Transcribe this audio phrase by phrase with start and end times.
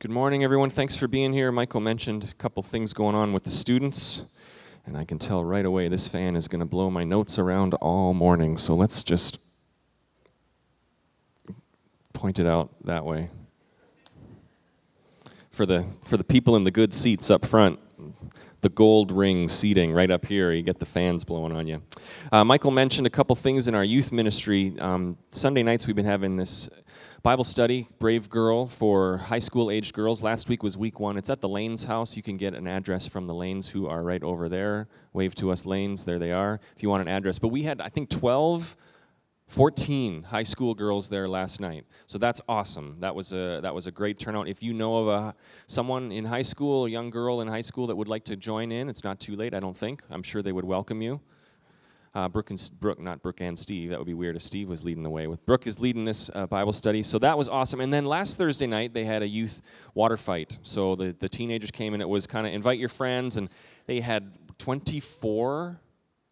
[0.00, 0.68] Good morning, everyone.
[0.68, 1.50] Thanks for being here.
[1.50, 4.24] Michael mentioned a couple things going on with the students,
[4.84, 7.72] and I can tell right away this fan is going to blow my notes around
[7.74, 8.58] all morning.
[8.58, 9.38] So let's just
[12.12, 13.30] point it out that way.
[15.50, 17.78] For the, for the people in the good seats up front,
[18.60, 20.52] the gold ring seating right up here.
[20.52, 21.82] You get the fans blowing on you.
[22.32, 24.74] Uh, Michael mentioned a couple things in our youth ministry.
[24.80, 26.68] Um, Sunday nights, we've been having this
[27.24, 30.22] Bible study, Brave Girl, for high school aged girls.
[30.22, 31.16] Last week was week one.
[31.16, 32.18] It's at the Lanes house.
[32.18, 34.88] You can get an address from the Lanes who are right over there.
[35.14, 36.04] Wave to us, Lanes.
[36.04, 37.38] There they are, if you want an address.
[37.38, 38.76] But we had, I think, 12.
[39.46, 41.84] 14 high school girls there last night.
[42.06, 42.96] So that's awesome.
[43.00, 44.48] That was a that was a great turnout.
[44.48, 45.34] If you know of a
[45.66, 48.72] someone in high school, a young girl in high school that would like to join
[48.72, 50.02] in, it's not too late, I don't think.
[50.08, 51.20] I'm sure they would welcome you.
[52.14, 53.90] Uh, Brooke and Brooke, not Brooke and Steve.
[53.90, 55.26] That would be weird if Steve was leading the way.
[55.26, 57.80] With Brooke is leading this uh, Bible study, so that was awesome.
[57.80, 59.60] And then last Thursday night they had a youth
[59.94, 60.58] water fight.
[60.62, 63.48] So the the teenagers came and it was kind of invite your friends, and
[63.86, 65.80] they had 24,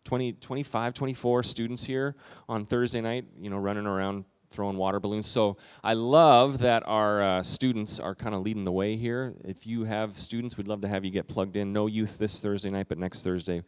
[0.05, 2.15] 20, 25, 24 students here
[2.49, 3.25] on Thursday night.
[3.41, 5.27] You know, running around throwing water balloons.
[5.27, 9.35] So I love that our uh, students are kind of leading the way here.
[9.45, 11.73] If you have students, we'd love to have you get plugged in.
[11.73, 13.63] No youth this Thursday night, but next Thursday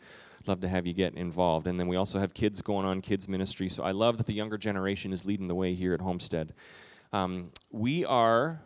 [0.48, 1.66] love to have you get involved.
[1.66, 3.68] And then we also have kids going on, kids ministry.
[3.68, 6.54] So I love that the younger generation is leading the way here at Homestead.
[7.12, 8.60] Um, we are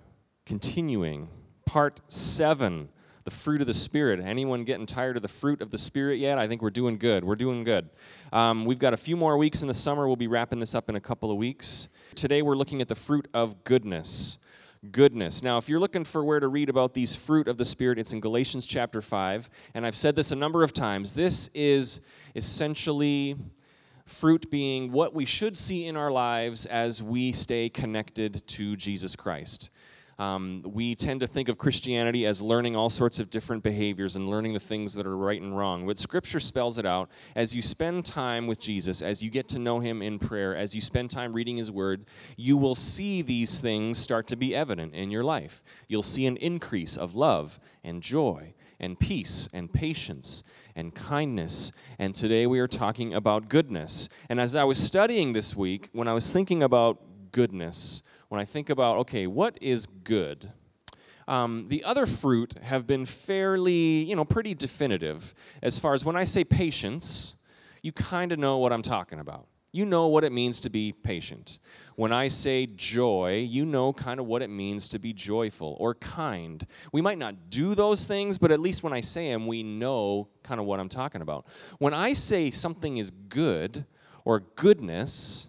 [0.46, 1.28] continuing
[1.66, 2.88] part seven
[3.28, 4.20] the fruit of the Spirit.
[4.20, 6.38] Anyone getting tired of the fruit of the Spirit yet?
[6.38, 7.24] I think we're doing good.
[7.24, 7.90] We're doing good.
[8.32, 10.06] Um, we've got a few more weeks in the summer.
[10.06, 11.88] We'll be wrapping this up in a couple of weeks.
[12.14, 14.38] Today we're looking at the fruit of goodness
[14.90, 15.42] goodness.
[15.42, 18.12] Now, if you're looking for where to read about these fruit of the Spirit, it's
[18.12, 19.50] in Galatians chapter 5.
[19.74, 21.14] And I've said this a number of times.
[21.14, 22.00] This is
[22.34, 23.36] essentially
[24.04, 29.14] fruit being what we should see in our lives as we stay connected to Jesus
[29.14, 29.70] Christ.
[30.18, 34.28] Um, we tend to think of Christianity as learning all sorts of different behaviors and
[34.28, 35.86] learning the things that are right and wrong.
[35.86, 37.08] But Scripture spells it out.
[37.36, 40.74] As you spend time with Jesus, as you get to know Him in prayer, as
[40.74, 42.04] you spend time reading His Word,
[42.36, 45.62] you will see these things start to be evident in your life.
[45.86, 50.42] You'll see an increase of love and joy and peace and patience
[50.74, 51.70] and kindness.
[51.98, 54.08] And today we are talking about goodness.
[54.28, 57.00] And as I was studying this week, when I was thinking about
[57.30, 60.52] goodness, when I think about, okay, what is good?
[61.26, 66.16] Um, the other fruit have been fairly, you know, pretty definitive as far as when
[66.16, 67.34] I say patience,
[67.82, 69.46] you kind of know what I'm talking about.
[69.70, 71.58] You know what it means to be patient.
[71.94, 75.94] When I say joy, you know kind of what it means to be joyful or
[75.94, 76.66] kind.
[76.92, 80.28] We might not do those things, but at least when I say them, we know
[80.42, 81.46] kind of what I'm talking about.
[81.78, 83.84] When I say something is good
[84.24, 85.48] or goodness,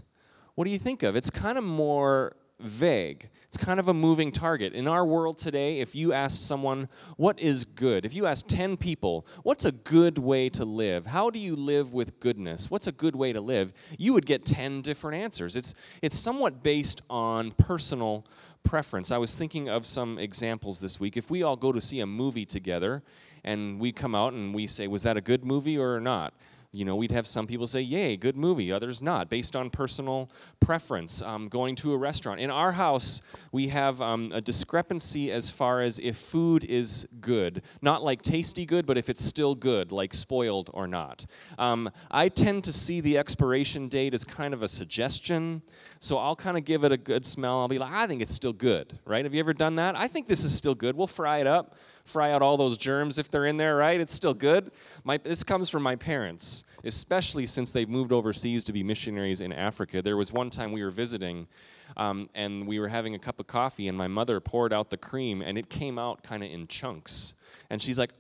[0.55, 1.15] what do you think of?
[1.15, 3.29] It's kind of more vague.
[3.47, 4.73] It's kind of a moving target.
[4.73, 6.87] In our world today, if you ask someone,
[7.17, 8.05] what is good?
[8.05, 11.07] If you ask 10 people, what's a good way to live?
[11.07, 12.69] How do you live with goodness?
[12.69, 13.73] What's a good way to live?
[13.97, 15.55] You would get 10 different answers.
[15.55, 18.25] It's, it's somewhat based on personal
[18.63, 19.11] preference.
[19.11, 21.17] I was thinking of some examples this week.
[21.17, 23.01] If we all go to see a movie together
[23.43, 26.33] and we come out and we say, was that a good movie or not?
[26.71, 30.29] You know, we'd have some people say, yay, good movie, others not, based on personal
[30.59, 31.19] preference.
[31.19, 32.39] Um, going to a restaurant.
[32.39, 33.21] In our house,
[33.51, 37.63] we have um, a discrepancy as far as if food is good.
[37.81, 41.25] Not like tasty good, but if it's still good, like spoiled or not.
[41.57, 45.63] Um, I tend to see the expiration date as kind of a suggestion.
[45.97, 47.61] So I'll kind of give it a good smell.
[47.61, 49.25] I'll be like, I think it's still good, right?
[49.25, 49.95] Have you ever done that?
[49.95, 50.95] I think this is still good.
[50.95, 51.75] We'll fry it up
[52.09, 53.99] fry out all those germs if they're in there, right?
[53.99, 54.71] It's still good.
[55.03, 59.53] My, this comes from my parents, especially since they've moved overseas to be missionaries in
[59.53, 60.01] Africa.
[60.01, 61.47] There was one time we were visiting,
[61.95, 64.97] um, and we were having a cup of coffee, and my mother poured out the
[64.97, 67.35] cream, and it came out kind of in chunks.
[67.69, 68.11] And she's like,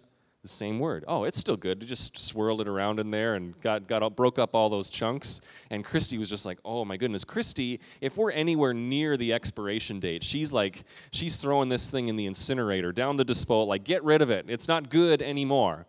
[0.41, 1.03] the same word.
[1.07, 1.83] Oh, it's still good.
[1.83, 4.89] It just swirled it around in there and got, got all, broke up all those
[4.89, 5.41] chunks.
[5.69, 7.25] And Christy was just like, oh my goodness.
[7.25, 12.15] Christy, if we're anywhere near the expiration date, she's like, she's throwing this thing in
[12.15, 14.45] the incinerator, down the disposal, like, get rid of it.
[14.47, 15.85] It's not good anymore.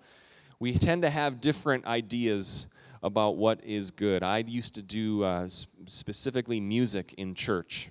[0.58, 2.66] We tend to have different ideas
[3.02, 4.22] about what is good.
[4.22, 5.48] I used to do uh,
[5.86, 7.90] specifically music in church.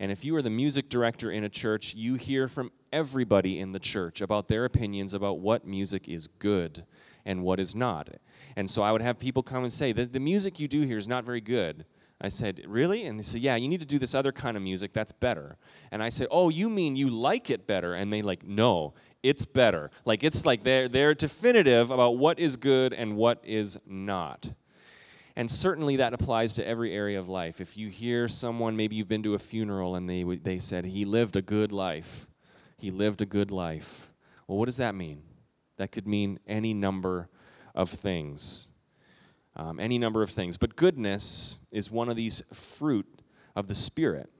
[0.00, 3.72] And if you are the music director in a church, you hear from everybody in
[3.72, 6.84] the church about their opinions about what music is good
[7.24, 8.08] and what is not.
[8.56, 10.98] And so I would have people come and say, the, the music you do here
[10.98, 11.84] is not very good.
[12.20, 13.06] I said, Really?
[13.06, 15.56] And they said, Yeah, you need to do this other kind of music that's better.
[15.92, 17.94] And I said, Oh, you mean you like it better?
[17.94, 19.90] And they like, No, it's better.
[20.04, 24.52] Like it's like they're they're definitive about what is good and what is not.
[25.38, 27.60] And certainly that applies to every area of life.
[27.60, 31.04] If you hear someone, maybe you've been to a funeral and they, they said, he
[31.04, 32.26] lived a good life,
[32.78, 34.10] he lived a good life.
[34.46, 35.22] Well, what does that mean?
[35.76, 37.28] That could mean any number
[37.74, 38.70] of things.
[39.56, 40.56] Um, any number of things.
[40.56, 43.06] But goodness is one of these fruit
[43.56, 44.30] of the Spirit.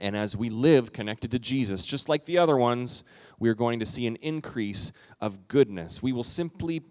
[0.00, 3.04] And as we live connected to Jesus, just like the other ones,
[3.38, 6.02] we are going to see an increase of goodness.
[6.02, 6.82] We will simply,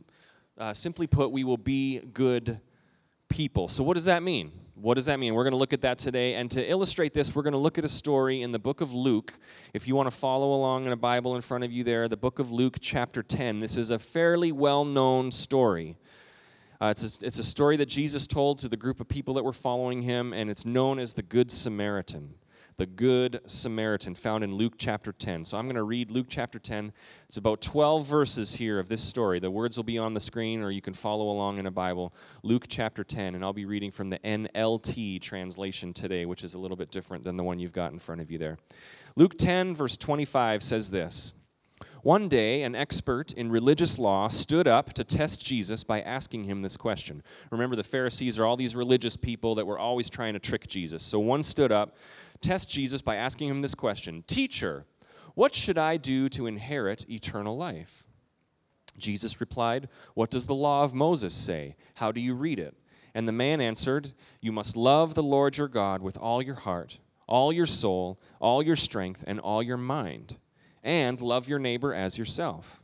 [0.57, 2.59] uh, simply put, we will be good
[3.29, 3.67] people.
[3.67, 4.51] So, what does that mean?
[4.79, 5.33] What does that mean?
[5.33, 6.35] We're going to look at that today.
[6.35, 8.93] And to illustrate this, we're going to look at a story in the book of
[8.93, 9.33] Luke.
[9.73, 12.15] If you want to follow along in a Bible in front of you there, the
[12.15, 13.59] book of Luke, chapter 10.
[13.59, 15.97] This is a fairly well known story.
[16.79, 19.43] Uh, it's, a, it's a story that Jesus told to the group of people that
[19.43, 22.35] were following him, and it's known as the Good Samaritan
[22.77, 25.45] the Good Samaritan, found in Luke chapter 10.
[25.45, 26.93] So I'm going to read Luke chapter 10.
[27.27, 29.39] It's about 12 verses here of this story.
[29.39, 32.13] The words will be on the screen, or you can follow along in a Bible.
[32.43, 36.59] Luke chapter 10, and I'll be reading from the NLT translation today, which is a
[36.59, 38.59] little bit different than the one you've got in front of you there.
[39.15, 41.33] Luke 10, verse 25 says this.
[42.07, 46.61] One day, an expert in religious law stood up to test Jesus by asking him
[46.61, 47.21] this question.
[47.51, 51.03] Remember, the Pharisees are all these religious people that were always trying to trick Jesus.
[51.03, 51.97] So one stood up
[52.39, 54.85] test Jesus by asking him this question Teacher,
[55.35, 58.07] what should I do to inherit eternal life?
[58.97, 61.75] Jesus replied, What does the law of Moses say?
[61.95, 62.73] How do you read it?
[63.13, 66.99] And the man answered, You must love the Lord your God with all your heart,
[67.27, 70.37] all your soul, all your strength, and all your mind,
[70.87, 72.81] and love your neighbor as yourself.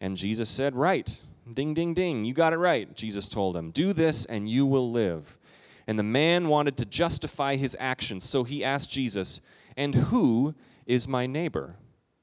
[0.00, 1.18] And Jesus said, Right.
[1.52, 2.24] Ding, ding, ding.
[2.24, 3.70] You got it right, Jesus told him.
[3.70, 5.38] Do this and you will live.
[5.86, 9.40] And the man wanted to justify his actions, so he asked Jesus,
[9.76, 10.54] And who
[10.86, 11.76] is my neighbor?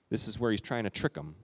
[0.09, 1.35] This is where he's trying to trick him.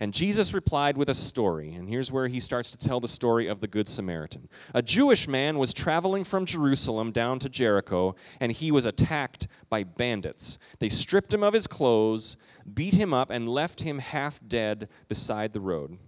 [0.00, 1.72] And Jesus replied with a story.
[1.72, 4.48] And here's where he starts to tell the story of the Good Samaritan.
[4.74, 9.84] A Jewish man was traveling from Jerusalem down to Jericho, and he was attacked by
[9.84, 10.58] bandits.
[10.78, 12.36] They stripped him of his clothes,
[12.72, 15.98] beat him up, and left him half dead beside the road.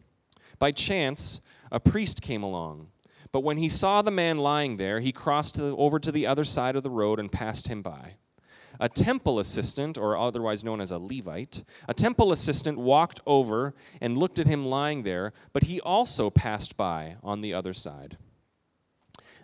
[0.58, 2.88] By chance, a priest came along.
[3.30, 6.76] But when he saw the man lying there, he crossed over to the other side
[6.76, 8.16] of the road and passed him by.
[8.80, 14.16] A temple assistant, or otherwise known as a Levite, a temple assistant walked over and
[14.16, 18.18] looked at him lying there, but he also passed by on the other side.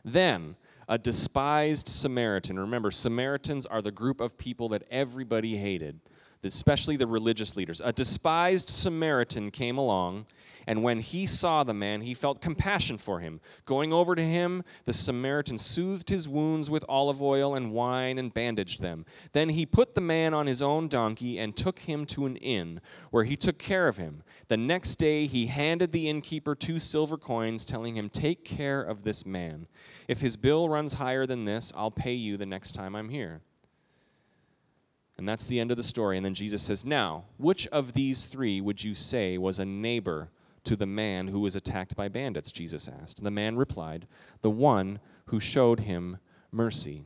[0.04, 0.56] Then
[0.88, 6.00] a despised Samaritan, remember, Samaritans are the group of people that everybody hated
[6.44, 7.80] especially the religious leaders.
[7.84, 10.26] A despised Samaritan came along,
[10.66, 13.40] and when he saw the man, he felt compassion for him.
[13.64, 18.32] Going over to him, the Samaritan soothed his wounds with olive oil and wine and
[18.32, 19.04] bandaged them.
[19.32, 22.80] Then he put the man on his own donkey and took him to an inn,
[23.10, 24.22] where he took care of him.
[24.48, 29.02] The next day he handed the innkeeper two silver coins, telling him, Take care of
[29.02, 29.66] this man.
[30.08, 33.42] If his bill runs higher than this, I'll pay you the next time I'm here.
[35.16, 36.16] And that's the end of the story.
[36.16, 40.30] And then Jesus says, Now, which of these three would you say was a neighbor
[40.64, 42.50] to the man who was attacked by bandits?
[42.50, 43.18] Jesus asked.
[43.18, 44.06] And The man replied,
[44.42, 46.18] The one who showed him
[46.50, 47.04] mercy.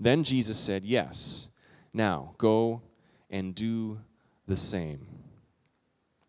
[0.00, 1.48] Then Jesus said, Yes.
[1.92, 2.82] Now, go
[3.30, 4.00] and do
[4.46, 5.06] the same.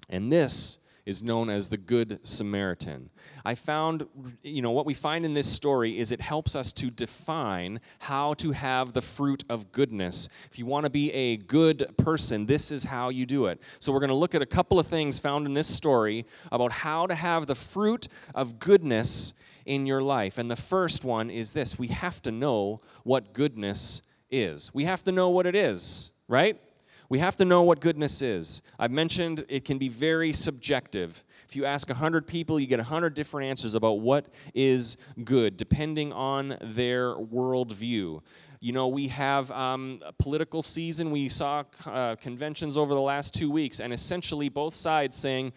[0.10, 3.10] And this is known as the Good Samaritan.
[3.46, 4.06] I found,
[4.44, 8.34] you know, what we find in this story is it helps us to define how
[8.36, 10.28] to have the fruit of goodness.
[10.52, 13.62] If you want to be a good person, this is how you do it.
[13.80, 16.74] So we're going to look at a couple of things found in this story about
[16.74, 19.34] how to have the fruit of goodness
[19.66, 20.38] in your life.
[20.38, 24.74] And the first one is this we have to know what goodness is.
[24.74, 26.60] We have to know what it is, right?
[27.10, 28.62] We have to know what goodness is.
[28.78, 31.24] I've mentioned it can be very subjective.
[31.48, 36.12] If you ask 100 people, you get 100 different answers about what is good, depending
[36.12, 38.22] on their worldview.
[38.60, 41.12] You know, we have um, a political season.
[41.12, 45.54] We saw uh, conventions over the last two weeks, and essentially both sides saying,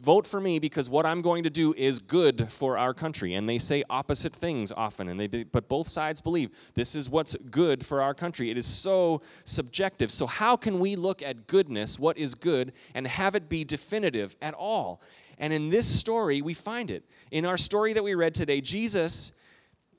[0.00, 3.34] vote for me because what I'm going to do is good for our country.
[3.34, 7.36] And they say opposite things often, and they, but both sides believe this is what's
[7.50, 8.50] good for our country.
[8.50, 10.10] It is so subjective.
[10.10, 14.36] So, how can we look at goodness, what is good, and have it be definitive
[14.42, 15.00] at all?
[15.38, 17.04] And in this story, we find it.
[17.30, 19.32] In our story that we read today, Jesus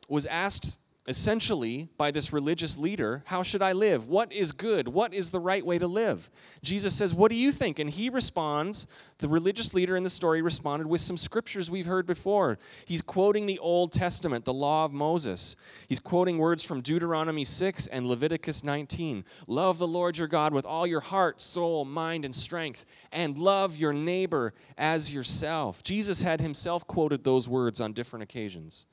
[0.07, 0.77] was asked
[1.07, 4.07] essentially by this religious leader how should I live?
[4.07, 4.87] What is good?
[4.87, 6.29] What is the right way to live?
[6.61, 7.79] Jesus says, What do you think?
[7.79, 8.87] And he responds,
[9.19, 12.59] the religious leader in the story responded with some scriptures we've heard before.
[12.85, 15.55] He's quoting the Old Testament, the law of Moses.
[15.87, 19.25] He's quoting words from Deuteronomy 6 and Leviticus 19.
[19.47, 23.75] Love the Lord your God with all your heart, soul, mind, and strength, and love
[23.75, 25.81] your neighbor as yourself.
[25.81, 28.85] Jesus had himself quoted those words on different occasions.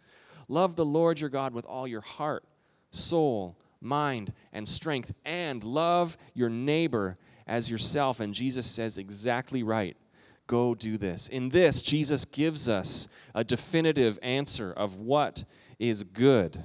[0.49, 2.45] Love the Lord your God with all your heart,
[2.91, 8.21] soul, mind, and strength, and love your neighbor as yourself.
[8.21, 9.97] And Jesus says, exactly right.
[10.47, 11.29] Go do this.
[11.29, 15.45] In this, Jesus gives us a definitive answer of what
[15.79, 16.65] is good.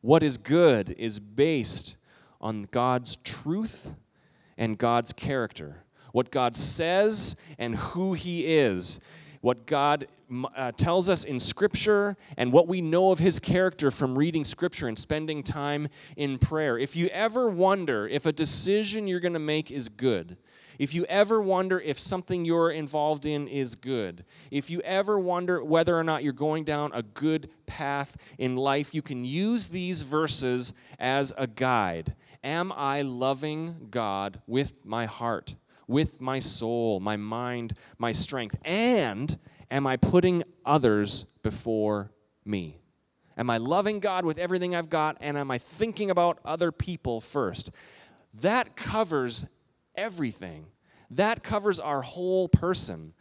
[0.00, 1.96] What is good is based
[2.40, 3.94] on God's truth
[4.56, 5.84] and God's character.
[6.12, 9.00] What God says and who He is.
[9.40, 10.08] What God
[10.56, 14.88] uh, tells us in Scripture and what we know of His character from reading Scripture
[14.88, 16.78] and spending time in prayer.
[16.78, 20.36] If you ever wonder if a decision you're going to make is good,
[20.78, 25.62] if you ever wonder if something you're involved in is good, if you ever wonder
[25.62, 30.02] whether or not you're going down a good path in life, you can use these
[30.02, 32.14] verses as a guide.
[32.44, 35.56] Am I loving God with my heart,
[35.88, 38.56] with my soul, my mind, my strength?
[38.64, 39.36] And
[39.70, 42.10] am I putting others before
[42.44, 42.78] me?
[43.36, 45.16] Am I loving God with everything I've got?
[45.20, 47.70] And am I thinking about other people first?
[48.34, 49.46] That covers
[49.94, 50.66] everything.
[51.10, 53.14] That covers our whole person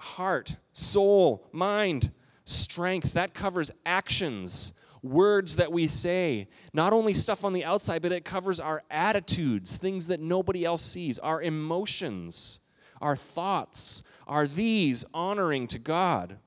[0.00, 2.12] heart, soul, mind,
[2.44, 3.14] strength.
[3.14, 6.48] That covers actions, words that we say.
[6.72, 10.82] Not only stuff on the outside, but it covers our attitudes, things that nobody else
[10.82, 12.60] sees, our emotions,
[13.00, 14.02] our thoughts.
[14.26, 16.38] Are these honoring to God?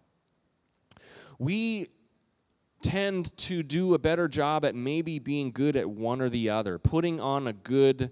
[1.39, 1.87] We
[2.81, 6.77] tend to do a better job at maybe being good at one or the other,
[6.77, 8.11] putting on a good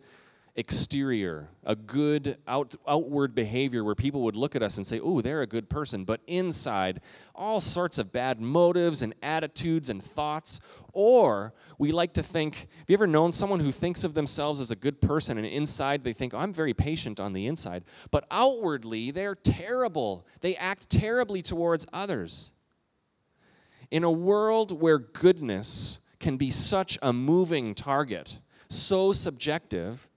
[0.59, 5.21] exterior, a good out, outward behavior where people would look at us and say, oh,
[5.21, 6.03] they're a good person.
[6.03, 6.99] But inside,
[7.33, 10.59] all sorts of bad motives and attitudes and thoughts.
[10.91, 14.69] Or we like to think, have you ever known someone who thinks of themselves as
[14.69, 17.85] a good person and inside they think, oh, I'm very patient on the inside.
[18.11, 20.27] But outwardly, they're terrible.
[20.41, 22.51] They act terribly towards others.
[23.91, 28.39] In a world where goodness can be such a moving target,
[28.69, 30.08] so subjective,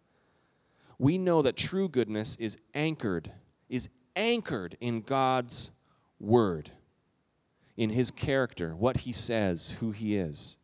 [0.99, 3.33] we know that true goodness is anchored,
[3.69, 5.71] is anchored in God's
[6.21, 6.71] word,
[7.77, 10.57] in his character, what he says, who he is.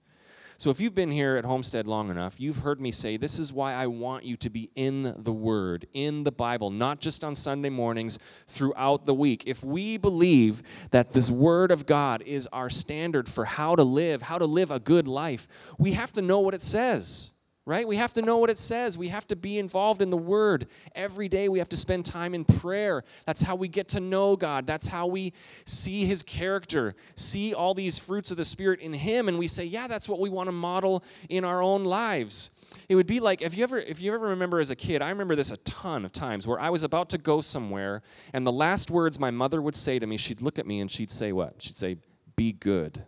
[0.61, 3.53] So, if you've been here at Homestead long enough, you've heard me say this is
[3.53, 7.37] why I want you to be in the Word, in the Bible, not just on
[7.37, 8.19] Sunday mornings,
[8.49, 9.45] throughout the week.
[9.47, 14.23] If we believe that this Word of God is our standard for how to live,
[14.23, 15.47] how to live a good life,
[15.79, 17.31] we have to know what it says
[17.69, 17.87] right?
[17.87, 18.97] We have to know what it says.
[18.97, 20.69] We have to be involved in the Word.
[20.95, 23.05] Every day we have to spend time in prayer.
[23.27, 24.67] That's how we get to know God.
[24.67, 25.35] That's how we
[25.67, 29.67] see His character, see all these fruits of the Spirit in Him, and we say,
[29.67, 32.49] yeah, that's what we want to model in our own lives.
[32.89, 35.11] It would be like if you ever if you ever remember as a kid, I
[35.11, 38.53] remember this a ton of times where I was about to go somewhere and the
[38.53, 41.33] last words my mother would say to me, she'd look at me and she'd say
[41.33, 41.63] what?
[41.63, 41.97] She'd say,
[42.37, 43.05] "Be good."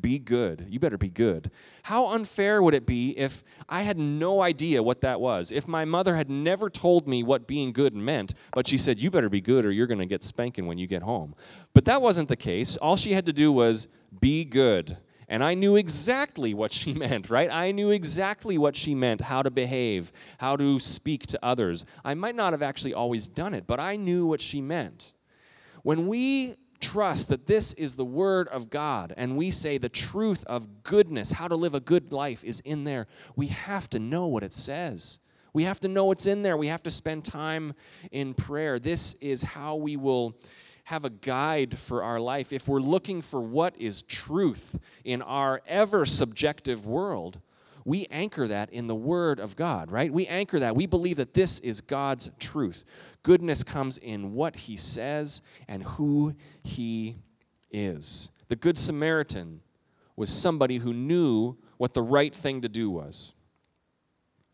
[0.00, 0.66] Be good.
[0.68, 1.50] You better be good.
[1.84, 5.52] How unfair would it be if I had no idea what that was?
[5.52, 9.10] If my mother had never told me what being good meant, but she said, You
[9.10, 11.34] better be good or you're going to get spanking when you get home.
[11.74, 12.76] But that wasn't the case.
[12.76, 13.88] All she had to do was
[14.20, 14.96] be good.
[15.28, 17.50] And I knew exactly what she meant, right?
[17.50, 21.84] I knew exactly what she meant, how to behave, how to speak to others.
[22.04, 25.14] I might not have actually always done it, but I knew what she meant.
[25.82, 30.44] When we trust that this is the Word of God and we say the truth
[30.46, 33.06] of goodness, how to live a good life, is in there,
[33.36, 35.20] we have to know what it says.
[35.52, 36.56] We have to know what's in there.
[36.56, 37.74] We have to spend time
[38.12, 38.78] in prayer.
[38.78, 40.36] This is how we will
[40.84, 42.52] have a guide for our life.
[42.52, 47.40] If we're looking for what is truth in our ever subjective world,
[47.84, 50.12] we anchor that in the Word of God, right?
[50.12, 50.76] We anchor that.
[50.76, 52.84] We believe that this is God's truth.
[53.22, 57.18] Goodness comes in what He says and who He
[57.70, 58.30] is.
[58.48, 59.60] The Good Samaritan
[60.16, 63.32] was somebody who knew what the right thing to do was.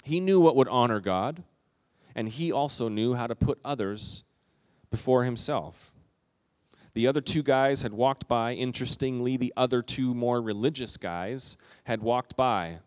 [0.04, 1.42] He knew what would honor God,
[2.14, 4.22] and he also knew how to put others
[4.90, 5.92] before himself.
[6.94, 8.52] The other two guys had walked by.
[8.52, 12.78] Interestingly, the other two more religious guys had walked by.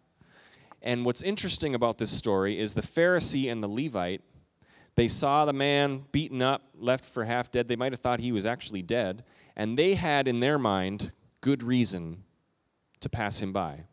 [0.81, 4.21] And what's interesting about this story is the Pharisee and the Levite,
[4.95, 7.67] they saw the man beaten up, left for half dead.
[7.67, 9.23] They might have thought he was actually dead.
[9.55, 12.23] And they had in their mind good reason
[12.99, 13.85] to pass him by.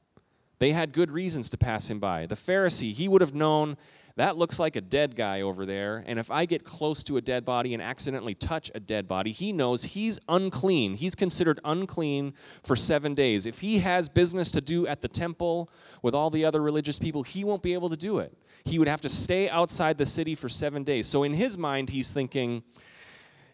[0.59, 2.27] They had good reasons to pass him by.
[2.27, 3.77] The Pharisee, he would have known
[4.17, 6.03] that looks like a dead guy over there.
[6.07, 9.31] And if I get close to a dead body and accidentally touch a dead body,
[9.31, 10.95] he knows he's unclean.
[10.95, 12.33] He's considered unclean
[12.63, 13.45] for seven days.
[13.45, 15.71] If he has business to do at the temple
[16.01, 18.37] with all the other religious people, he won't be able to do it.
[18.65, 21.07] He would have to stay outside the city for seven days.
[21.07, 22.63] So in his mind, he's thinking,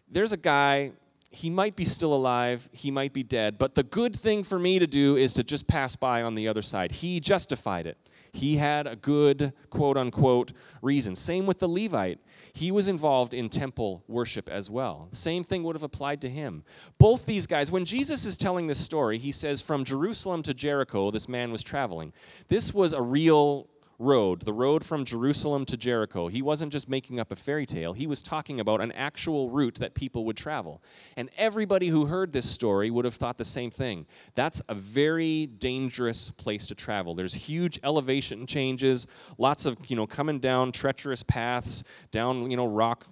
[0.09, 0.93] there's a guy
[1.29, 4.77] he might be still alive, he might be dead, but the good thing for me
[4.77, 6.91] to do is to just pass by on the other side.
[6.91, 7.97] He justified it.
[8.33, 11.15] He had a good, quote unquote, reason.
[11.15, 12.19] Same with the Levite.
[12.51, 15.07] He was involved in temple worship as well.
[15.11, 16.63] Same thing would have applied to him.
[16.97, 21.11] Both these guys, when Jesus is telling this story, he says, From Jerusalem to Jericho,
[21.11, 22.11] this man was traveling.
[22.47, 23.69] This was a real
[23.99, 26.27] road, the road from Jerusalem to Jericho.
[26.27, 29.75] He wasn't just making up a fairy tale, he was talking about an actual route
[29.75, 30.81] that people would travel.
[31.15, 34.05] And everybody who heard this story would have thought the same thing.
[34.35, 37.15] That's a very dangerous place to travel.
[37.15, 39.07] There's huge elevation changes,
[39.37, 43.05] lots of, you know, coming down treacherous paths, down, you know, rock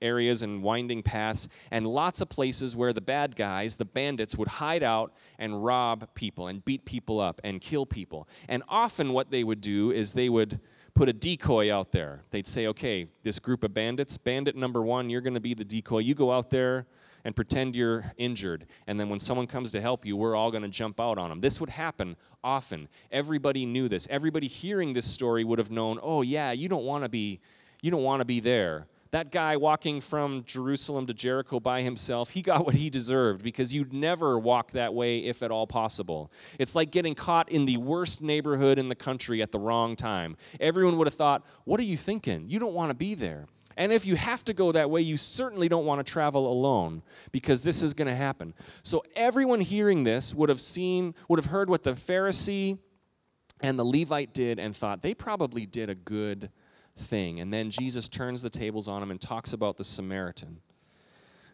[0.00, 4.48] areas and winding paths, and lots of places where the bad guys, the bandits, would
[4.48, 8.28] hide out and rob people and beat people up and kill people.
[8.48, 10.60] And often, what they would do is they would
[10.94, 12.22] put a decoy out there.
[12.30, 15.64] They'd say, okay, this group of bandits, bandit number one, you're going to be the
[15.64, 15.98] decoy.
[15.98, 16.86] You go out there
[17.24, 18.66] and pretend you're injured.
[18.86, 21.30] And then when someone comes to help you, we're all going to jump out on
[21.30, 21.40] them.
[21.40, 22.88] This would happen often.
[23.12, 24.08] Everybody knew this.
[24.10, 27.40] Everybody hearing this story would have known, oh, yeah, you don't want to be.
[27.80, 32.30] You don't want to be there that guy walking from Jerusalem to Jericho by himself,
[32.30, 36.30] he got what he deserved because you'd never walk that way if at all possible.
[36.58, 40.36] It's like getting caught in the worst neighborhood in the country at the wrong time.
[40.60, 42.48] Everyone would have thought, What are you thinking?
[42.48, 43.46] You don't want to be there.
[43.78, 47.02] And if you have to go that way, you certainly don't want to travel alone
[47.30, 48.52] because this is going to happen.
[48.82, 52.78] So everyone hearing this would have seen, would have heard what the Pharisee
[53.60, 56.50] and the Levite did and thought they probably did a good
[56.98, 57.40] thing.
[57.40, 60.60] And then Jesus turns the tables on him and talks about the Samaritan.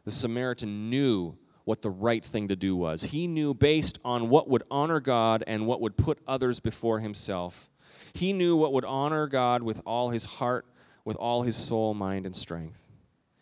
[0.04, 3.04] The Samaritan knew what the right thing to do was.
[3.04, 7.70] He knew based on what would honor God and what would put others before himself.
[8.12, 10.66] He knew what would honor God with all his heart,
[11.04, 12.88] with all his soul, mind, and strength.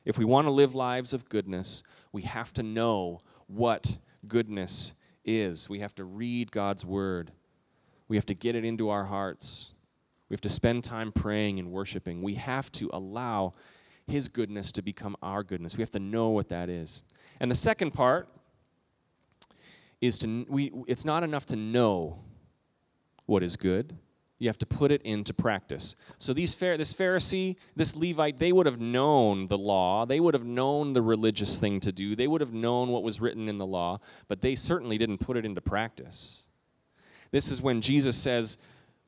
[0.04, 1.82] If we want to live lives of goodness,
[2.12, 4.94] we have to know what goodness
[5.24, 5.68] is.
[5.68, 7.32] We have to read God's word.
[8.08, 9.72] We have to get it into our hearts.
[10.32, 12.22] We have to spend time praying and worshiping.
[12.22, 13.52] We have to allow
[14.06, 15.76] His goodness to become our goodness.
[15.76, 17.02] We have to know what that is.
[17.38, 18.30] And the second part
[20.00, 22.20] is to, we, it's not enough to know
[23.26, 23.98] what is good.
[24.38, 25.96] You have to put it into practice.
[26.16, 30.06] So these this Pharisee, this Levite, they would have known the law.
[30.06, 32.16] They would have known the religious thing to do.
[32.16, 35.36] They would have known what was written in the law, but they certainly didn't put
[35.36, 36.44] it into practice.
[37.32, 38.56] This is when Jesus says,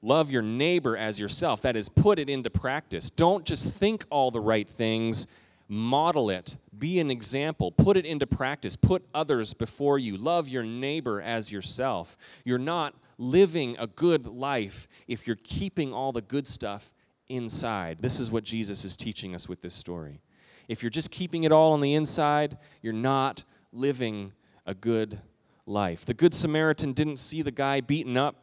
[0.05, 1.63] Love your neighbor as yourself.
[1.63, 3.09] That is, put it into practice.
[3.09, 5.27] Don't just think all the right things,
[5.67, 6.59] model it.
[6.79, 7.73] Be an example.
[7.73, 8.77] Put it into practice.
[8.77, 10.19] Put others before you.
[10.19, 12.19] Love your neighbor as yourself.
[12.45, 16.93] You're not living a good life if you're keeping all the good stuff
[17.29, 18.01] inside.
[18.01, 20.21] This is what Jesus is teaching us with this story.
[20.69, 24.33] If you're just keeping it all on the inside, you're not living
[24.67, 25.23] a good
[25.65, 26.05] life.
[26.05, 28.37] The Good Samaritan didn't see the guy beaten up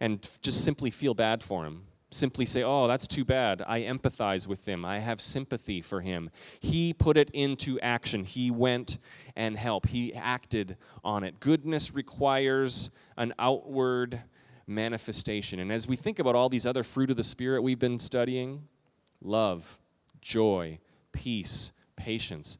[0.00, 1.84] and just simply feel bad for him.
[2.10, 3.62] Simply say, Oh, that's too bad.
[3.66, 4.84] I empathize with him.
[4.84, 6.30] I have sympathy for him.
[6.60, 8.24] He put it into action.
[8.24, 8.98] He went
[9.34, 9.88] and helped.
[9.88, 11.40] He acted on it.
[11.40, 14.22] Goodness requires an outward
[14.66, 15.58] manifestation.
[15.58, 18.68] And as we think about all these other fruit of the Spirit we've been studying
[19.20, 19.78] love,
[20.20, 20.78] joy,
[21.12, 22.58] peace, patience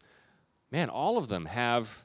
[0.70, 2.04] man, all of them have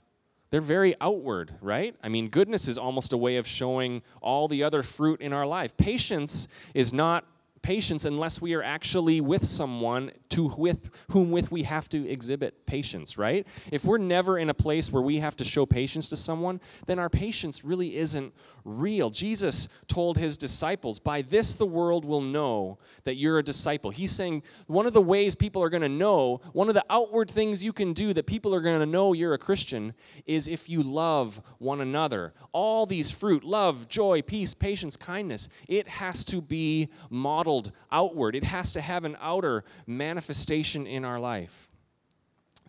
[0.52, 1.96] they're very outward, right?
[2.04, 5.48] I mean, goodness is almost a way of showing all the other fruit in our
[5.48, 5.76] life.
[5.78, 7.26] Patience is not
[7.62, 12.66] patience unless we are actually with someone to with whom with we have to exhibit
[12.66, 13.46] patience, right?
[13.72, 17.00] If we're never in a place where we have to show patience to someone, then
[17.00, 18.34] our patience really isn't
[18.64, 19.10] real.
[19.10, 23.92] Jesus told his disciples, By this the world will know that you're a disciple.
[23.92, 27.30] He's saying one of the ways people are going to know, one of the outward
[27.30, 29.94] things you can do that people are going to know you're a Christian
[30.26, 32.34] is if you love one another.
[32.52, 38.44] All these fruit love, joy, peace, patience, kindness it has to be modeled outward, it
[38.44, 41.70] has to have an outer manifestation in our life.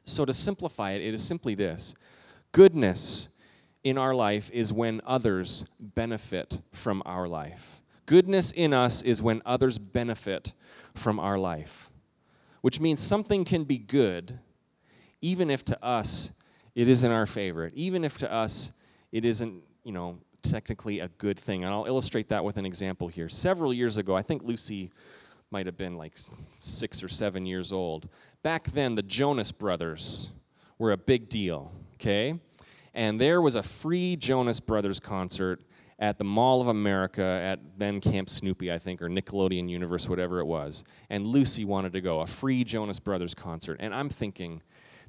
[0.04, 1.94] So, to simplify it, it is simply this
[2.52, 3.28] goodness
[3.84, 7.82] in our life is when others benefit from our life.
[8.06, 10.52] Goodness in us is when others benefit
[10.94, 11.90] from our life,
[12.60, 14.38] which means something can be good
[15.20, 16.32] even if to us
[16.74, 18.72] it isn't our favorite, even if to us
[19.12, 21.64] it isn't, you know, technically a good thing.
[21.64, 23.28] And I'll illustrate that with an example here.
[23.28, 24.90] Several years ago, I think Lucy
[25.50, 26.16] might have been like
[26.58, 28.08] six or seven years old.
[28.42, 30.32] Back then, the Jonas Brothers
[30.78, 32.40] were a big deal, okay?
[32.94, 35.60] And there was a free Jonas Brothers concert
[35.98, 40.40] at the Mall of America at then Camp Snoopy, I think, or Nickelodeon Universe, whatever
[40.40, 40.82] it was.
[41.10, 43.76] And Lucy wanted to go, a free Jonas Brothers concert.
[43.80, 44.62] And I'm thinking,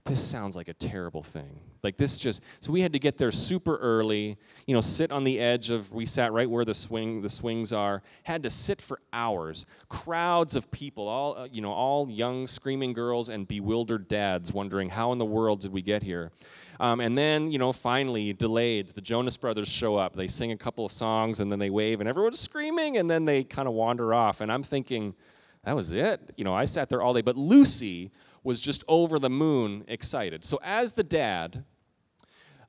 [0.06, 1.62] this sounds like a terrible thing.
[1.82, 5.24] Like this just so we had to get there super early, you know, sit on
[5.24, 8.82] the edge of we sat right where the swing the swings are, had to sit
[8.82, 9.66] for hours.
[9.88, 14.90] Crowds of people, all uh, you know, all young screaming girls and bewildered dads wondering
[14.90, 16.32] how in the world did we get here.
[16.80, 20.16] Um, and then, you know, finally, delayed, the Jonas Brothers show up.
[20.16, 23.26] They sing a couple of songs and then they wave, and everyone's screaming, and then
[23.26, 24.42] they kind of wander off.
[24.42, 25.16] And I'm thinking,
[25.64, 26.32] that was it.
[26.36, 27.22] You know, I sat there all day.
[27.22, 28.12] But Lucy
[28.44, 30.44] was just over the moon excited.
[30.44, 31.64] So, as the dad,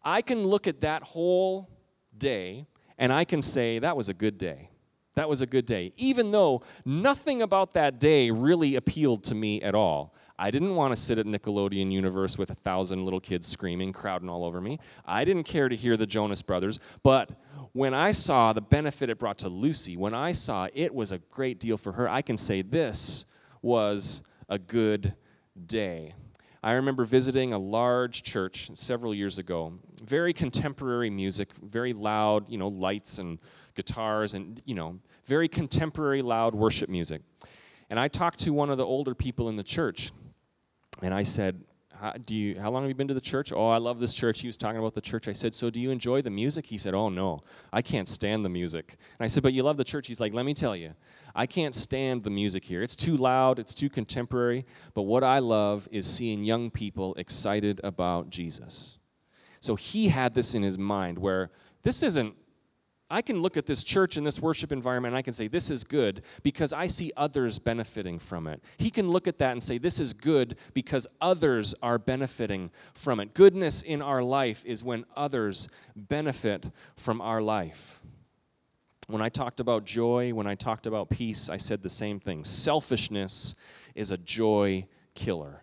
[0.03, 1.71] I can look at that whole
[2.17, 2.67] day
[2.99, 4.71] and I can say, that was a good day.
[5.15, 5.93] That was a good day.
[5.97, 10.15] Even though nothing about that day really appealed to me at all.
[10.37, 14.29] I didn't want to sit at Nickelodeon Universe with a thousand little kids screaming, crowding
[14.29, 14.81] all over me.
[15.07, 16.81] I didn't care to hear the Jonas Brothers.
[17.05, 17.31] But
[17.73, 21.19] when I saw the benefit it brought to Lucy, when I saw it was a
[21.19, 23.27] great deal for her, I can say this
[23.63, 25.15] was a good
[25.67, 26.15] day.
[26.65, 29.75] I remember visiting a large church several years ago.
[30.03, 33.39] Very contemporary music, very loud, you know, lights and
[33.77, 37.23] guitars and, you know, very contemporary loud worship music.
[37.91, 40.11] And I talked to one of the older people in the church
[41.03, 41.63] and I said,
[42.01, 43.53] how, do you, how long have you been to the church?
[43.53, 44.41] Oh, I love this church.
[44.41, 45.29] He was talking about the church.
[45.29, 46.67] I said, So do you enjoy the music?
[46.67, 47.41] He said, Oh, no,
[47.73, 48.97] I can't stand the music.
[49.19, 50.07] And I said, But you love the church?
[50.07, 50.93] He's like, Let me tell you,
[51.35, 52.83] I can't stand the music here.
[52.83, 54.67] It's too loud, it's too contemporary.
[54.93, 58.99] But what I love is seeing young people excited about Jesus.
[59.61, 61.51] So he had this in his mind where
[61.85, 62.35] this isn't
[63.15, 65.71] I can look at this church and this worship environment and I can say, this
[65.71, 68.61] is good because I see others benefiting from it.
[68.77, 73.21] He can look at that and say, this is good because others are benefiting from
[73.21, 73.33] it.
[73.33, 78.01] Goodness in our life is when others benefit from our life.
[79.07, 82.43] When I talked about joy, when I talked about peace, I said the same thing.
[82.43, 83.55] Selfishness
[83.95, 85.63] is a joy killer.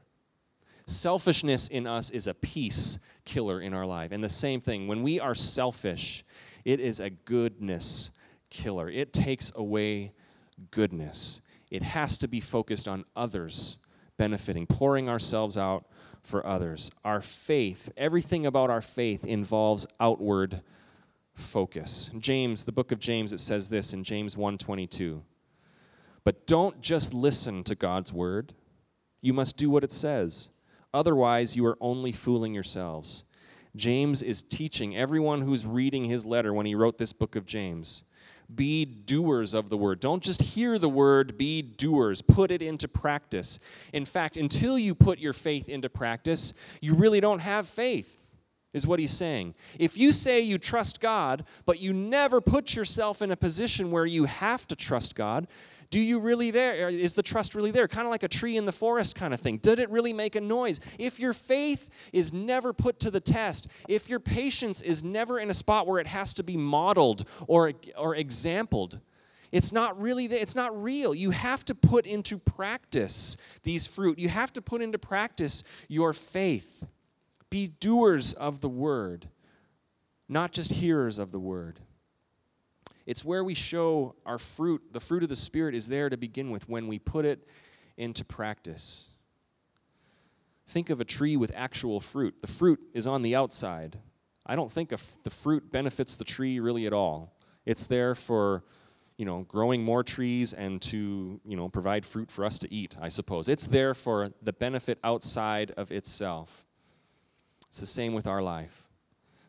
[0.86, 4.14] Selfishness in us is a peace killer in our life.
[4.14, 6.24] And the same thing, when we are selfish,
[6.66, 8.12] it is a goodness
[8.50, 8.90] killer.
[8.90, 10.14] It takes away
[10.72, 11.42] goodness.
[11.70, 13.78] It has to be focused on others
[14.18, 15.86] benefiting, pouring ourselves out
[16.22, 16.92] for others.
[17.04, 20.62] Our faith, everything about our faith involves outward
[21.34, 22.12] focus.
[22.20, 25.24] James, the book of James, it says this in James 1:22.
[26.24, 28.54] But don't just listen to God's word.
[29.22, 30.50] You must do what it says.
[30.94, 33.24] Otherwise, you are only fooling yourselves.
[33.76, 38.04] James is teaching everyone who's reading his letter when he wrote this book of James.
[38.54, 40.02] Be doers of the word.
[40.02, 42.22] Don't just hear the word, be doers.
[42.22, 43.60] Put it into practice.
[43.94, 48.28] In fact, until you put your faith into practice, you really don't have faith,
[48.74, 49.56] is what he's saying.
[49.80, 54.06] If you say you trust God, but you never put yourself in a position where
[54.06, 55.48] you have to trust God,
[55.92, 56.88] do you really there?
[56.90, 57.86] Is the trust really there?
[57.88, 59.58] Kind of like a tree in the forest kind of thing.
[59.58, 60.80] Did it really make a noise?
[60.98, 65.50] If your faith is never put to the test, if your patience is never in
[65.50, 69.02] a spot where it has to be modeled or, or exampled,
[69.52, 74.30] it's not really it's not real you have to put into practice these fruit you
[74.30, 76.86] have to put into practice your faith
[77.50, 79.28] be doers of the word
[80.30, 81.82] not just hearers of the word
[83.06, 84.82] it's where we show our fruit.
[84.92, 87.48] The fruit of the Spirit is there to begin with when we put it
[87.98, 89.10] into practice.
[90.68, 92.36] Think of a tree with actual fruit.
[92.42, 94.00] The fruit is on the outside.
[94.46, 97.34] I don't think the fruit benefits the tree really at all.
[97.66, 98.64] It's there for,
[99.18, 102.96] you know, growing more trees and to, you know, provide fruit for us to eat,
[103.00, 103.50] I suppose.
[103.50, 106.66] It's there for the benefit outside of itself.
[107.68, 108.91] It's the same with our life.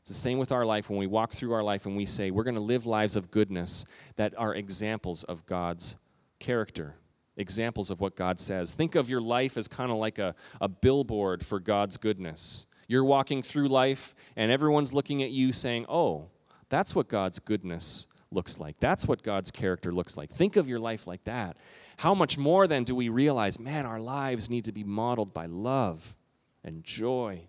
[0.02, 2.32] It's the same with our life when we walk through our life and we say
[2.32, 3.84] we're going to live lives of goodness
[4.16, 5.94] that are examples of God's
[6.40, 6.96] character,
[7.36, 8.74] examples of what God says.
[8.74, 12.66] Think of your life as kind of like a, a billboard for God's goodness.
[12.88, 16.30] You're walking through life and everyone's looking at you saying, oh,
[16.68, 18.80] that's what God's goodness looks like.
[18.80, 20.32] That's what God's character looks like.
[20.32, 21.56] Think of your life like that.
[21.98, 25.46] How much more then do we realize, man, our lives need to be modeled by
[25.46, 26.16] love
[26.64, 27.42] and joy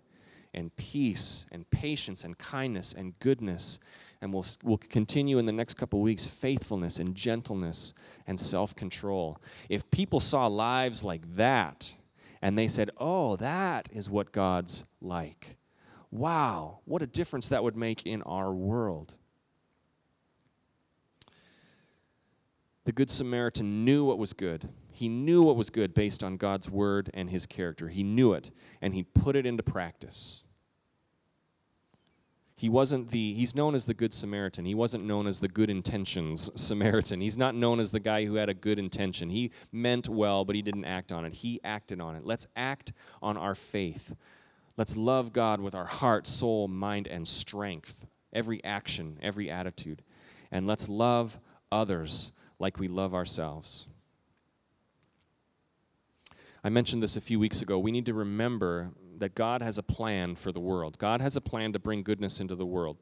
[0.54, 3.78] and peace and patience and kindness and goodness.
[4.20, 7.92] And we'll, we'll continue in the next couple weeks faithfulness and gentleness
[8.26, 9.38] and self control.
[9.68, 11.94] If people saw lives like that
[12.40, 15.56] and they said, oh, that is what God's like,
[16.10, 19.18] wow, what a difference that would make in our world.
[22.84, 24.68] The Good Samaritan knew what was good.
[24.90, 27.88] He knew what was good based on God's word and his character.
[27.88, 30.43] He knew it, and he put it into practice.
[32.56, 34.64] He wasn't the, he's known as the Good Samaritan.
[34.64, 37.20] He wasn't known as the good intentions Samaritan.
[37.20, 39.30] He's not known as the guy who had a good intention.
[39.30, 41.34] He meant well, but he didn't act on it.
[41.34, 42.24] He acted on it.
[42.24, 44.14] Let's act on our faith.
[44.76, 50.02] Let's love God with our heart, soul, mind, and strength, every action, every attitude.
[50.52, 51.40] And let's love
[51.72, 53.88] others like we love ourselves.
[56.62, 57.78] I mentioned this a few weeks ago.
[57.78, 60.98] We need to remember that God has a plan for the world.
[60.98, 62.96] God has a plan to bring goodness into the world.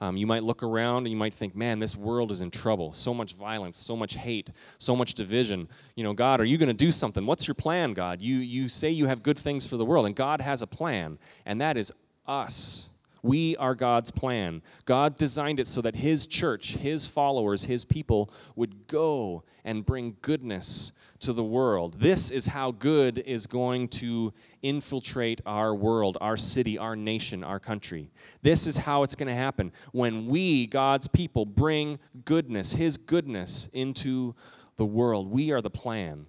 [0.00, 2.92] Um, you might look around and you might think, man, this world is in trouble.
[2.92, 5.68] So much violence, so much hate, so much division.
[5.96, 7.26] You know, God, are you going to do something?
[7.26, 8.22] What's your plan, God?
[8.22, 11.18] You, you say you have good things for the world, and God has a plan,
[11.44, 11.92] and that is
[12.26, 12.88] us.
[13.22, 14.62] We are God's plan.
[14.84, 20.16] God designed it so that His church, His followers, His people would go and bring
[20.22, 21.98] goodness to the world.
[21.98, 27.60] This is how good is going to infiltrate our world, our city, our nation, our
[27.60, 28.10] country.
[28.42, 33.68] This is how it's going to happen when we, God's people, bring goodness, His goodness,
[33.72, 34.34] into
[34.76, 35.30] the world.
[35.30, 36.26] We are the plan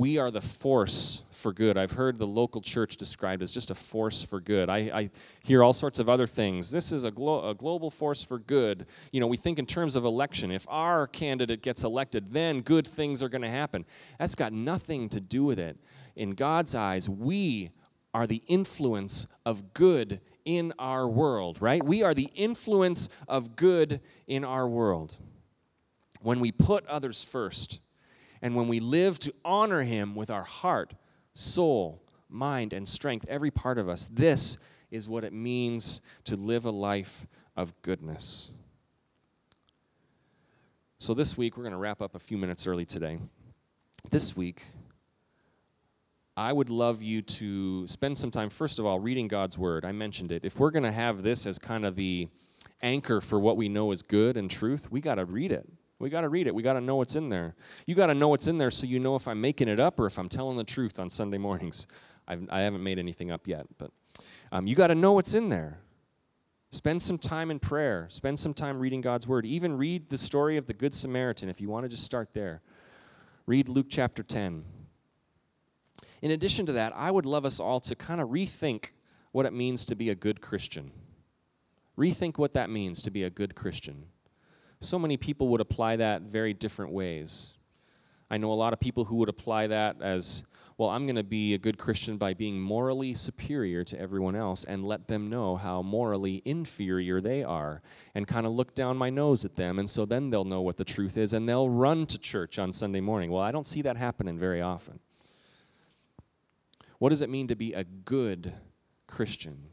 [0.00, 1.76] we are the force for good.
[1.76, 4.70] I've heard the local church described as just a force for good.
[4.70, 5.10] I, I
[5.42, 6.70] hear all sorts of other things.
[6.70, 8.86] This is a, glo- a, global force for good.
[9.12, 10.50] You know, we think in terms of election.
[10.50, 13.84] If our candidate gets elected, then good things are going to happen.
[14.18, 15.76] That's got nothing to do with it.
[16.16, 17.70] In God's eyes, we
[18.14, 21.82] are the influence of good in our world, right?
[21.82, 25.18] We are the influence of good in our world.
[26.22, 27.80] When we put others first,
[28.42, 30.94] and when we live to honor Him with our heart,
[31.34, 34.58] soul, mind, and strength, every part of us, this
[34.90, 37.26] is what it means to live a life
[37.56, 38.50] of goodness.
[40.98, 43.18] So, this week, we're going to wrap up a few minutes early today.
[44.10, 44.64] This week,
[46.36, 49.84] I would love you to spend some time, first of all, reading God's Word.
[49.84, 50.44] I mentioned it.
[50.44, 52.28] If we're going to have this as kind of the
[52.82, 55.68] anchor for what we know is good and truth, we got to read it.
[56.00, 56.54] We got to read it.
[56.54, 57.54] We got to know what's in there.
[57.86, 60.00] You got to know what's in there so you know if I'm making it up
[60.00, 61.86] or if I'm telling the truth on Sunday mornings.
[62.26, 63.90] I've, I have not made anything up yet, but
[64.50, 65.78] um, you got to know what's in there.
[66.70, 68.06] Spend some time in prayer.
[68.08, 69.44] Spend some time reading God's Word.
[69.44, 72.62] Even read the story of the Good Samaritan if you want to just start there.
[73.44, 74.64] Read Luke chapter 10.
[76.22, 78.92] In addition to that, I would love us all to kind of rethink
[79.32, 80.92] what it means to be a good Christian.
[81.98, 84.06] Rethink what that means to be a good Christian
[84.80, 87.52] so many people would apply that very different ways.
[88.30, 90.44] I know a lot of people who would apply that as,
[90.78, 94.64] well, I'm going to be a good Christian by being morally superior to everyone else
[94.64, 97.82] and let them know how morally inferior they are
[98.14, 99.78] and kind of look down my nose at them.
[99.78, 102.72] And so then they'll know what the truth is and they'll run to church on
[102.72, 103.30] Sunday morning.
[103.30, 105.00] Well, I don't see that happening very often.
[106.98, 108.54] What does it mean to be a good
[109.06, 109.64] Christian?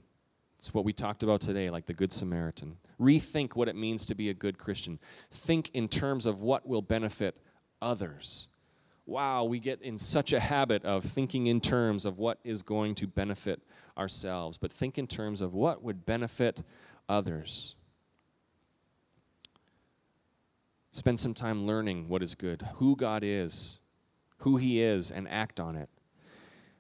[0.59, 2.77] It's what we talked about today, like the Good Samaritan.
[2.99, 4.99] Rethink what it means to be a good Christian.
[5.29, 7.35] Think in terms of what will benefit
[7.81, 8.47] others.
[9.05, 12.95] Wow, we get in such a habit of thinking in terms of what is going
[12.95, 13.61] to benefit
[13.97, 16.61] ourselves, but think in terms of what would benefit
[17.07, 17.75] others.
[20.91, 23.79] Spend some time learning what is good, who God is,
[24.39, 25.89] who He is, and act on it.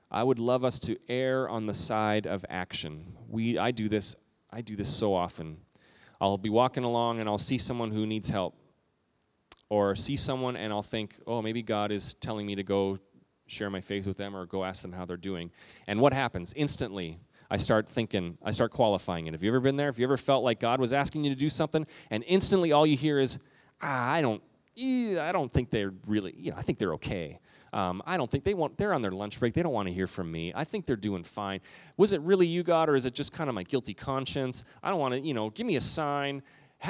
[0.09, 3.13] I would love us to err on the side of action.
[3.29, 4.15] We, I do this,
[4.51, 5.57] I do this so often.
[6.19, 8.55] I'll be walking along and I'll see someone who needs help,
[9.69, 12.99] or see someone and I'll think, oh, maybe God is telling me to go
[13.47, 15.51] share my faith with them or go ask them how they're doing.
[15.87, 16.53] And what happens?
[16.55, 19.33] Instantly, I start thinking, I start qualifying it.
[19.33, 19.87] Have you ever been there?
[19.87, 22.85] Have you ever felt like God was asking you to do something, and instantly all
[22.85, 23.39] you hear is,
[23.81, 24.41] ah, I don't,
[24.77, 27.39] I don't think they're really, you know, I think they're okay.
[27.73, 29.53] Um, I don't think they want, they're on their lunch break.
[29.53, 30.53] They don't want to hear from me.
[30.55, 31.59] I think they're doing fine.
[31.97, 34.63] Was it really you, God, or is it just kind of my guilty conscience?
[34.81, 36.43] I don't want to, you know, give me a sign.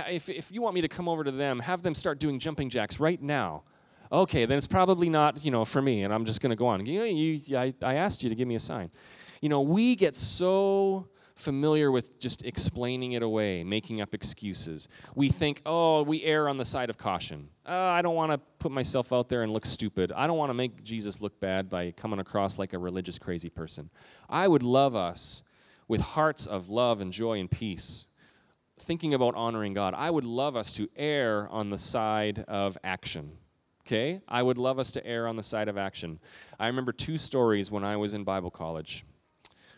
[0.09, 2.69] If, if you want me to come over to them, have them start doing jumping
[2.69, 3.63] jacks right now.
[4.11, 6.67] Okay, then it's probably not, you know, for me, and I'm just going to go
[6.67, 6.85] on.
[6.85, 8.89] You, you, I, I asked you to give me a sign.
[9.41, 14.87] You know, we get so familiar with just explaining it away, making up excuses.
[15.15, 17.49] We think, oh, we err on the side of caution.
[17.65, 20.11] Oh, I don't want to put myself out there and look stupid.
[20.11, 23.49] I don't want to make Jesus look bad by coming across like a religious crazy
[23.49, 23.89] person.
[24.29, 25.43] I would love us
[25.87, 28.05] with hearts of love and joy and peace,
[28.79, 29.93] thinking about honoring God.
[29.93, 33.37] I would love us to err on the side of action.
[33.85, 34.21] Okay?
[34.27, 36.19] I would love us to err on the side of action.
[36.59, 39.05] I remember two stories when I was in Bible college.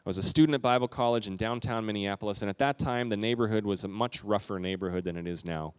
[0.09, 3.63] Was a student at Bible college in downtown Minneapolis, and at that time, the neighborhood
[3.63, 5.75] was a much rougher neighborhood than it is now.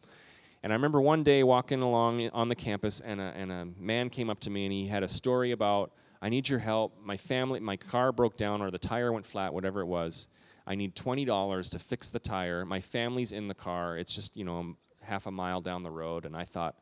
[0.62, 4.08] And I remember one day walking along on the campus, and a, and a man
[4.08, 5.90] came up to me, and he had a story about,
[6.22, 6.96] I need your help.
[7.02, 10.28] My family, my car broke down, or the tire went flat, whatever it was.
[10.64, 12.64] I need $20 to fix the tire.
[12.64, 13.98] My family's in the car.
[13.98, 16.24] It's just, you know, half a mile down the road.
[16.24, 16.76] And I thought,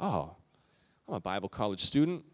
[0.00, 0.36] oh,
[1.08, 2.26] I'm a Bible college student.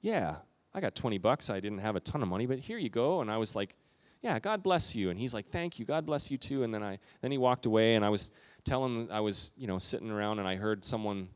[0.00, 0.38] Yeah,
[0.74, 1.50] I got 20 bucks.
[1.50, 3.20] I didn't have a ton of money, but here you go.
[3.20, 3.76] And I was like,
[4.22, 5.10] yeah, God bless you.
[5.10, 5.84] And he's like, thank you.
[5.84, 6.62] God bless you too.
[6.62, 8.30] And then I then he walked away and I was
[8.64, 11.28] telling I was, you know, sitting around and I heard someone,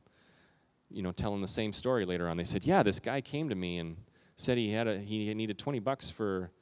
[0.90, 2.36] you know, telling the same story later on.
[2.36, 3.96] They said, Yeah, this guy came to me and
[4.36, 6.52] said he had a he needed 20 bucks for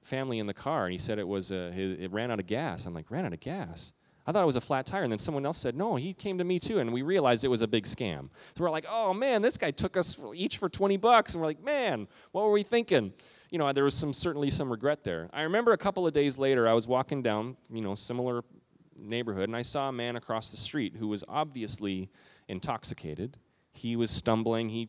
[0.00, 0.84] family in the car.
[0.84, 2.86] And he said it was a, it ran out of gas.
[2.86, 3.92] I'm like, ran out of gas?
[4.26, 5.02] I thought it was a flat tire.
[5.02, 6.78] And then someone else said, no, he came to me too.
[6.78, 8.30] And we realized it was a big scam.
[8.56, 11.34] So we're like, oh man, this guy took us each for 20 bucks.
[11.34, 13.12] And we're like, man, what were we thinking?
[13.50, 15.28] You know, there was some certainly some regret there.
[15.32, 18.42] I remember a couple of days later, I was walking down, you know, similar
[18.96, 22.10] neighborhood, and I saw a man across the street who was obviously
[22.48, 23.36] intoxicated.
[23.72, 24.68] He was stumbling.
[24.68, 24.88] He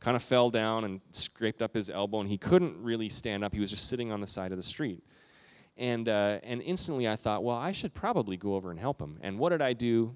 [0.00, 3.54] kind of fell down and scraped up his elbow, and he couldn't really stand up.
[3.54, 5.04] He was just sitting on the side of the street.
[5.76, 9.18] And, uh, and instantly I thought, well, I should probably go over and help him.
[9.22, 10.14] And what did I do?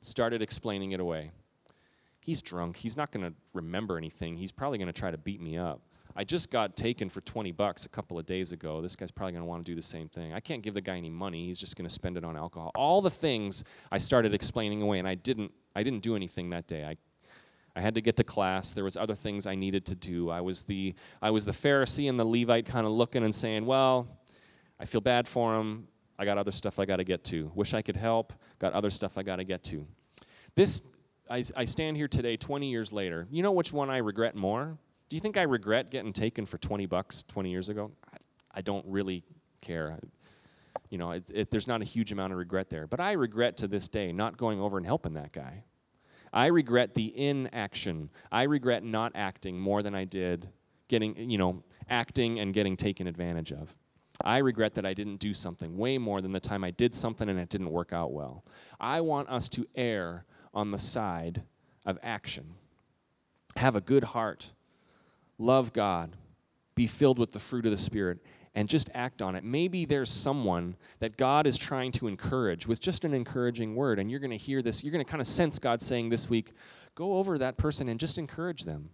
[0.00, 1.30] Started explaining it away.
[2.20, 2.76] He's drunk.
[2.76, 4.36] He's not going to remember anything.
[4.36, 5.82] He's probably going to try to beat me up.
[6.16, 8.80] I just got taken for 20 bucks a couple of days ago.
[8.80, 10.32] This guy's probably going to want to do the same thing.
[10.32, 11.46] I can't give the guy any money.
[11.46, 12.70] He's just going to spend it on alcohol.
[12.74, 16.68] All the things I started explaining away and I didn't I didn't do anything that
[16.68, 16.84] day.
[16.84, 16.96] I
[17.76, 18.72] I had to get to class.
[18.72, 20.30] There was other things I needed to do.
[20.30, 23.66] I was the I was the Pharisee and the Levite kind of looking and saying,
[23.66, 24.06] "Well,
[24.78, 25.88] I feel bad for him.
[26.18, 27.50] I got other stuff I got to get to.
[27.54, 28.32] Wish I could help.
[28.58, 29.86] Got other stuff I got to get to.
[30.54, 30.82] This,
[31.28, 33.26] I, I stand here today, 20 years later.
[33.30, 34.78] You know which one I regret more?
[35.08, 37.90] Do you think I regret getting taken for 20 bucks 20 years ago?
[38.12, 38.16] I,
[38.56, 39.24] I don't really
[39.60, 39.98] care.
[40.90, 42.86] You know, it, it, there's not a huge amount of regret there.
[42.86, 45.64] But I regret to this day not going over and helping that guy.
[46.32, 48.10] I regret the inaction.
[48.30, 50.48] I regret not acting more than I did
[50.88, 53.74] getting, you know, acting and getting taken advantage of.
[54.22, 57.28] I regret that I didn't do something way more than the time I did something
[57.28, 58.44] and it didn't work out well.
[58.78, 61.42] I want us to err on the side
[61.84, 62.54] of action.
[63.56, 64.52] Have a good heart,
[65.38, 66.16] love God,
[66.74, 68.18] be filled with the fruit of the Spirit,
[68.54, 69.42] and just act on it.
[69.42, 74.10] Maybe there's someone that God is trying to encourage with just an encouraging word, and
[74.10, 74.82] you're going to hear this.
[74.82, 76.52] You're going to kind of sense God saying this week,
[76.94, 78.90] go over that person and just encourage them.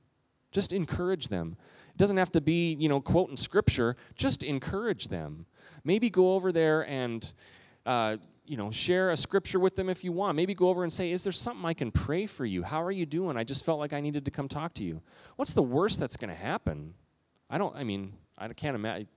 [0.52, 1.56] Just encourage them.
[1.90, 3.96] It doesn't have to be, you know, quoting scripture.
[4.16, 5.46] Just encourage them.
[5.84, 7.32] Maybe go over there and,
[7.86, 10.36] uh, you know, share a scripture with them if you want.
[10.36, 12.62] Maybe go over and say, Is there something I can pray for you?
[12.62, 13.36] How are you doing?
[13.36, 15.02] I just felt like I needed to come talk to you.
[15.36, 16.94] What's the worst that's going to happen?
[17.48, 19.08] I don't, I mean, I can't imagine.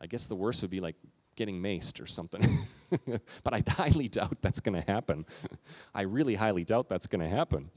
[0.00, 0.96] I guess the worst would be like
[1.36, 2.66] getting maced or something.
[3.42, 5.26] but I highly doubt that's going to happen.
[5.94, 7.70] I really highly doubt that's going to happen.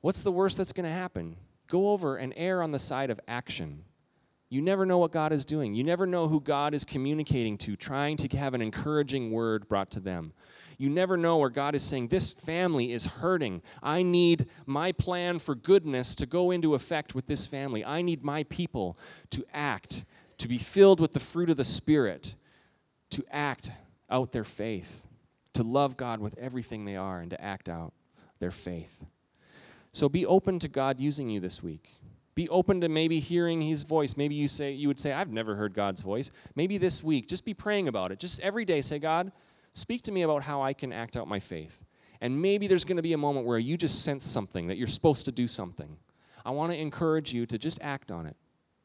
[0.00, 1.36] What's the worst that's going to happen?
[1.68, 3.84] Go over and err on the side of action.
[4.50, 5.74] You never know what God is doing.
[5.74, 9.90] You never know who God is communicating to, trying to have an encouraging word brought
[9.90, 10.32] to them.
[10.78, 13.62] You never know where God is saying, This family is hurting.
[13.82, 17.84] I need my plan for goodness to go into effect with this family.
[17.84, 18.96] I need my people
[19.30, 20.06] to act,
[20.38, 22.34] to be filled with the fruit of the Spirit,
[23.10, 23.70] to act
[24.08, 25.04] out their faith,
[25.52, 27.92] to love God with everything they are, and to act out
[28.38, 29.04] their faith.
[29.98, 31.96] So be open to God using you this week.
[32.36, 34.16] Be open to maybe hearing his voice.
[34.16, 36.30] Maybe you say you would say I've never heard God's voice.
[36.54, 38.20] Maybe this week just be praying about it.
[38.20, 39.32] Just every day say God,
[39.72, 41.84] speak to me about how I can act out my faith.
[42.20, 44.86] And maybe there's going to be a moment where you just sense something that you're
[44.86, 45.96] supposed to do something.
[46.46, 48.36] I want to encourage you to just act on it.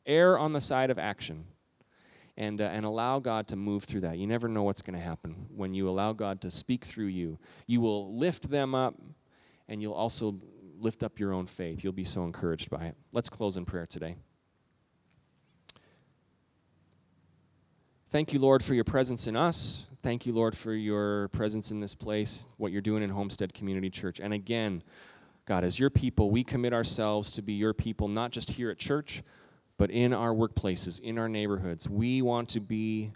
[0.07, 1.45] Err on the side of action
[2.37, 4.17] and, uh, and allow God to move through that.
[4.17, 7.37] You never know what's going to happen when you allow God to speak through you.
[7.67, 8.95] You will lift them up,
[9.67, 10.39] and you'll also
[10.79, 11.83] lift up your own faith.
[11.83, 12.95] You'll be so encouraged by it.
[13.11, 14.15] Let's close in prayer today.
[18.09, 19.87] Thank you, Lord, for your presence in us.
[20.03, 23.89] Thank you, Lord, for your presence in this place, what you're doing in Homestead Community
[23.89, 24.19] Church.
[24.19, 24.83] And again,
[25.45, 28.77] God, as your people, we commit ourselves to be your people, not just here at
[28.77, 29.23] church,
[29.77, 31.89] but in our workplaces, in our neighborhoods.
[31.89, 33.13] We want to be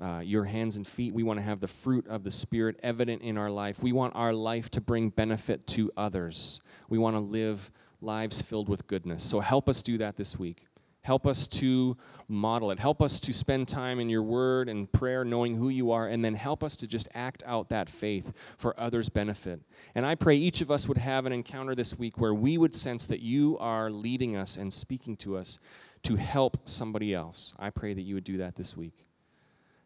[0.00, 1.12] uh, your hands and feet.
[1.12, 3.82] We want to have the fruit of the Spirit evident in our life.
[3.82, 6.60] We want our life to bring benefit to others.
[6.88, 9.22] We want to live lives filled with goodness.
[9.22, 10.66] So help us do that this week.
[11.02, 11.96] Help us to
[12.28, 12.78] model it.
[12.78, 16.22] Help us to spend time in your word and prayer, knowing who you are, and
[16.22, 19.62] then help us to just act out that faith for others' benefit.
[19.94, 22.74] And I pray each of us would have an encounter this week where we would
[22.74, 25.58] sense that you are leading us and speaking to us
[26.02, 27.54] to help somebody else.
[27.58, 29.07] I pray that you would do that this week.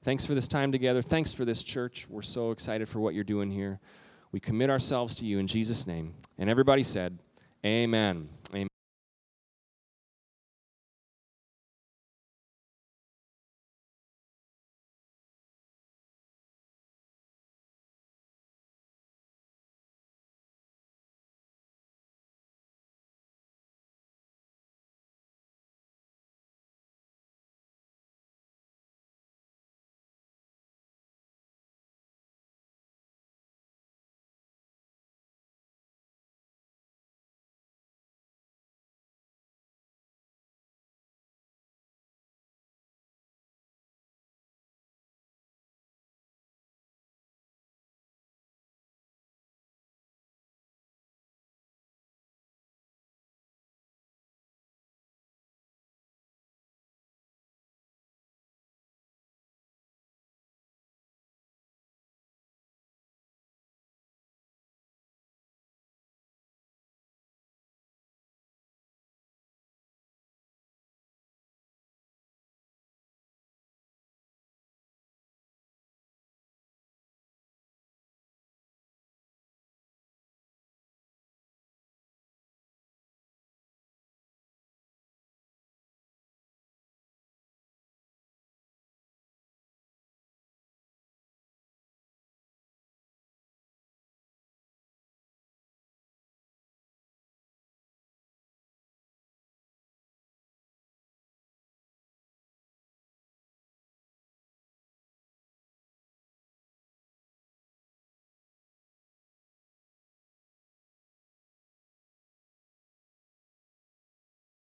[0.05, 1.01] Thanks for this time together.
[1.01, 2.07] Thanks for this church.
[2.11, 3.79] We're so excited for what you're doing here.
[4.33, 6.15] We commit ourselves to you in Jesus' name.
[6.39, 7.19] And everybody said,
[7.65, 8.29] Amen.